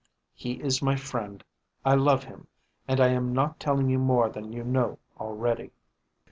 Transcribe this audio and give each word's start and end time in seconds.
He 0.33 0.53
is 0.53 0.81
my 0.81 0.95
friend, 0.95 1.43
I 1.85 1.93
love 1.93 2.23
him, 2.23 2.47
and 2.87 2.99
I 2.99 3.09
am 3.09 3.33
not 3.33 3.59
telling 3.59 3.87
you 3.87 3.99
more 3.99 4.29
than 4.31 4.51
you 4.51 4.63
know 4.63 4.97
already." 5.19 5.73